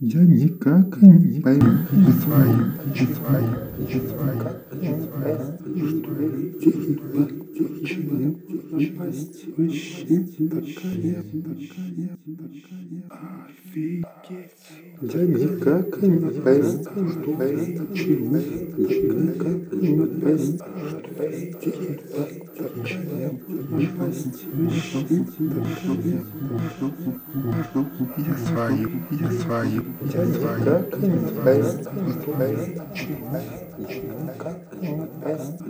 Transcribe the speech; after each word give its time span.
Я 0.00 0.20
никак 0.20 1.02
не 1.02 1.40
пойму 1.40 1.84
как 2.78 4.72
напасть. 8.92 9.44
Я 15.00 15.22
никак 15.26 16.02
не 16.02 16.18
пойму, 16.40 16.82
что 16.82 17.30
почему, 17.86 18.36
никак 18.76 19.72
не 19.72 20.06
пойму, 20.20 20.58
что 20.88 21.08
почему 22.74 23.38
напасть 23.70 24.44
Я 28.16 28.34
свою, 28.36 28.88
я 29.10 29.30
свою, 29.30 29.82
я 30.14 30.24
почему, 30.26 30.58
никак 30.64 30.98
не 31.02 31.18
пойму, 31.42 31.68
что 32.12 32.30
şeyime 32.94 33.67
почему 33.78 34.96
напасть 34.96 35.62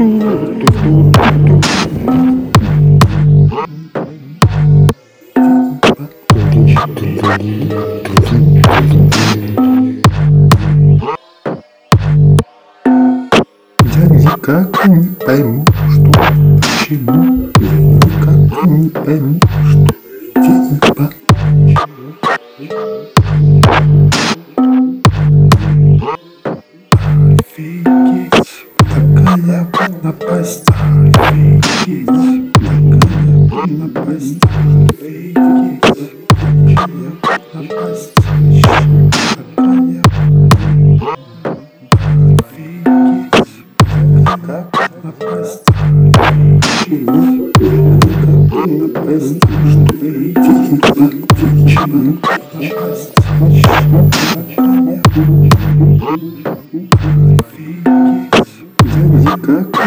дун-дун-дин-дин. 0.00 0.50
Я 13.82 14.04
никак 14.08 14.86
не 14.86 15.08
пойму, 15.24 15.64
что 15.90 16.10
почему. 16.60 17.50
Я 17.60 17.72
никак 17.78 18.66
не 18.66 18.88
пойму, 18.88 19.40
что 19.68 19.99
типа. 20.42 20.80
Офигеть, 20.80 21.19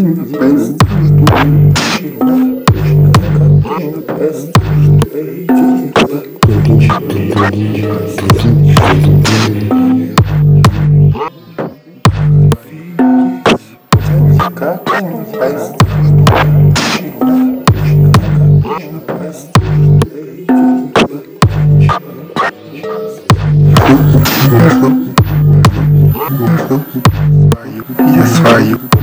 Такая? 0.04 0.74
Офигеть. 12.52 13.14
Я 28.00 29.03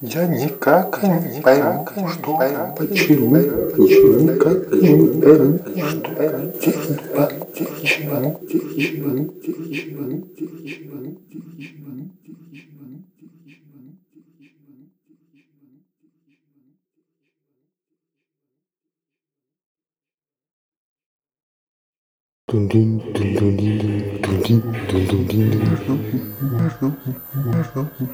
я 0.00 0.26
никак 0.28 1.02
не 1.02 1.40
пойму, 1.42 1.84
почему, 1.84 2.08
что, 2.08 2.38
почему, 2.76 3.34
почему, 3.74 4.38
как 4.38 4.72
не 4.72 5.20
пойму, 5.20 5.58
что, 5.88 6.10
типа, 6.60 7.32
почему, 7.52 8.38
почему, 8.46 9.24
почему, 9.42 10.22
почему, 10.36 11.18
почему. 11.34 12.08
Я 12.60 12.66
свою, 12.68 13.17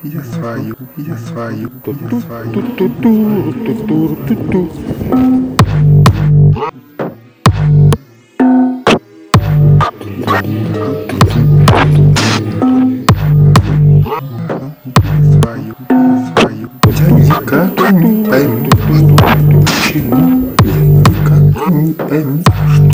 я 0.03 0.25
свою, 0.25 0.75
я 0.97 1.17
свою. 1.17 1.71
я 2.11 2.21
свою. 2.21 2.53
Никак 17.11 17.93
не 17.93 18.25
пойму, 18.25 18.69
что, 18.73 19.61
почему, 19.63 20.53
я 20.65 20.81
никак 20.81 21.71
не 21.71 21.93
пойму, 21.93 22.43
что, 22.75 22.94